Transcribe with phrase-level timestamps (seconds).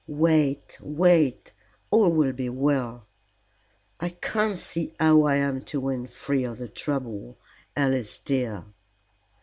[0.07, 1.51] "Wait, wait!
[1.91, 3.05] All will be well."
[3.99, 7.37] "I can't see how I am to win free of the trouble,
[7.75, 8.65] Alice dear."